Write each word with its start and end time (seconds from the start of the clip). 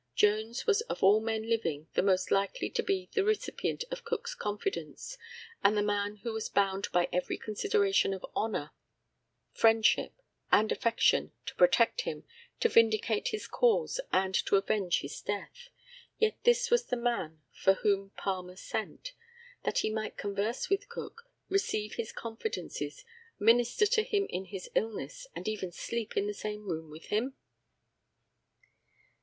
Jones 0.15 0.65
was 0.65 0.81
of 0.89 1.03
all 1.03 1.19
men 1.19 1.47
living 1.47 1.87
the 1.93 2.01
most 2.01 2.31
likely 2.31 2.71
to 2.71 2.81
be 2.81 3.11
the 3.13 3.23
recipient 3.23 3.83
of 3.91 4.03
Cook's 4.03 4.33
confidence, 4.33 5.15
and 5.63 5.77
the 5.77 5.83
man 5.83 6.15
who 6.23 6.33
was 6.33 6.49
bound 6.49 6.87
by 6.91 7.07
every 7.13 7.37
consideration 7.37 8.11
of 8.11 8.25
honour, 8.35 8.71
friendship, 9.53 10.13
and 10.51 10.71
affection 10.71 11.33
to 11.45 11.53
protect 11.53 12.01
him, 12.01 12.23
to 12.61 12.67
vindicate 12.67 13.27
his 13.27 13.45
cause, 13.47 13.99
and 14.11 14.33
to 14.33 14.55
avenge 14.55 15.01
his 15.01 15.21
death. 15.21 15.69
Yet 16.17 16.35
this 16.45 16.71
was 16.71 16.85
the 16.87 16.97
man 16.97 17.43
for 17.51 17.75
whom 17.75 18.09
Palmer 18.17 18.55
sent, 18.55 19.13
that 19.65 19.79
he 19.85 19.91
might 19.91 20.17
converse 20.17 20.67
with 20.67 20.89
Cook, 20.89 21.29
receive 21.47 21.93
his 21.93 22.11
confidences, 22.11 23.05
minister 23.37 23.85
to 23.85 24.01
him 24.01 24.25
in 24.31 24.45
his 24.45 24.67
illness, 24.73 25.27
and 25.35 25.47
even 25.47 25.71
sleep 25.71 26.17
in 26.17 26.25
the 26.25 26.33
same 26.33 26.65
room 26.67 26.89
with 26.89 27.05
him! 27.09 27.35